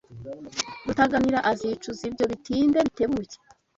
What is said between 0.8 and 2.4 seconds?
Rutaganira azicuza ibyo